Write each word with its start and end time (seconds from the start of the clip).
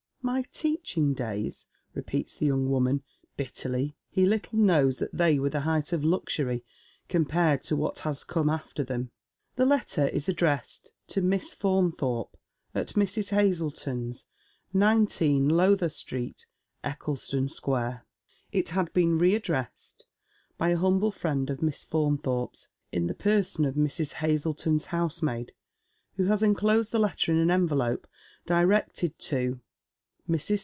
"My 0.23 0.43
teaching 0.53 1.15
days," 1.15 1.65
repeats 1.95 2.37
the 2.37 2.45
young 2.45 2.69
woman, 2.69 3.01
bitterly." 3.37 3.95
He 4.11 4.27
little 4.27 4.59
knows 4.59 4.99
that 4.99 5.17
they 5.17 5.39
were 5.39 5.49
the 5.49 5.61
height 5.61 5.91
of 5.93 6.05
luxury 6.05 6.63
compared 7.09 7.65
ff\ 7.65 7.71
what 7.71 7.99
has 7.99 8.23
come 8.23 8.47
after 8.47 8.83
them." 8.83 9.09
The 9.55 9.65
letter 9.65 10.07
is 10.09 10.29
addressed 10.29 10.93
to— 11.07 11.21
MISS 11.23 11.55
FAUNTHORPE, 11.55 12.37
At 12.75 12.89
Mrs. 12.89 13.29
Hazleton's, 13.31 14.25
19, 14.73 15.49
Lowther 15.49 15.89
Street, 15.89 16.45
EccLEsTON 16.83 17.49
Square. 17.49 18.05
It 18.51 18.69
has 18.69 18.89
been 18.93 19.17
re 19.17 19.33
addressed 19.33 20.05
by 20.55 20.69
an 20.69 20.77
humble 20.77 21.11
friend 21.11 21.49
of 21.49 21.63
Miss 21.63 21.83
Faun 21.83 22.19
thorpe's, 22.19 22.67
in 22.91 23.07
the 23.07 23.15
person 23.15 23.65
of 23.65 23.73
Mrs. 23.73 24.13
Hazleton's 24.13 24.85
housemaid, 24.85 25.53
who 26.17 26.25
has 26.25 26.43
enclosed 26.43 26.91
the 26.91 26.99
letter 26.99 27.31
in 27.31 27.39
an 27.39 27.49
envelope 27.49 28.07
directed 28.45 29.17
to— 29.17 29.59
MRS. 30.31 30.59